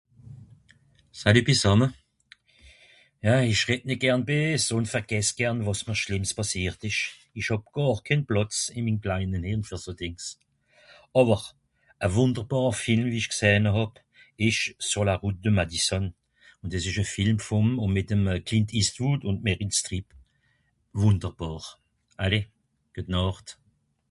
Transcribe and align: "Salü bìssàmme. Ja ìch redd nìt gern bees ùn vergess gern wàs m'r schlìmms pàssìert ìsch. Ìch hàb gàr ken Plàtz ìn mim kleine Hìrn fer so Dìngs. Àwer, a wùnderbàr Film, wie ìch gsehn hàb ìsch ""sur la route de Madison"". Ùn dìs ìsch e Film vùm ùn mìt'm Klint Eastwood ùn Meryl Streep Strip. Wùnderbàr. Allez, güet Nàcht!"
"Salü 1.19 1.41
bìssàmme. 1.47 1.87
Ja 3.25 3.35
ìch 3.51 3.63
redd 3.67 3.83
nìt 3.87 4.01
gern 4.03 4.21
bees 4.29 4.65
ùn 4.75 4.85
vergess 4.93 5.29
gern 5.39 5.59
wàs 5.67 5.81
m'r 5.87 5.99
schlìmms 6.01 6.33
pàssìert 6.37 6.81
ìsch. 6.89 7.03
Ìch 7.39 7.49
hàb 7.51 7.63
gàr 7.75 7.97
ken 8.07 8.21
Plàtz 8.27 8.57
ìn 8.77 8.83
mim 8.87 8.97
kleine 9.03 9.37
Hìrn 9.47 9.63
fer 9.67 9.79
so 9.83 9.91
Dìngs. 9.99 10.25
Àwer, 11.19 11.41
a 12.05 12.05
wùnderbàr 12.13 12.73
Film, 12.83 13.03
wie 13.09 13.19
ìch 13.21 13.31
gsehn 13.33 13.63
hàb 13.75 13.91
ìsch 14.47 14.63
""sur 14.89 15.03
la 15.07 15.15
route 15.21 15.41
de 15.45 15.51
Madison"". 15.59 16.05
Ùn 16.61 16.69
dìs 16.73 16.83
ìsch 16.89 17.03
e 17.03 17.11
Film 17.15 17.35
vùm 17.47 17.67
ùn 17.83 17.91
mìt'm 17.95 18.23
Klint 18.47 18.69
Eastwood 18.79 19.21
ùn 19.29 19.35
Meryl 19.45 19.71
Streep 19.79 20.07
Strip. 20.07 20.07
Wùnderbàr. 21.01 21.63
Allez, 22.23 22.45
güet 22.93 23.07
Nàcht!" 23.13 23.47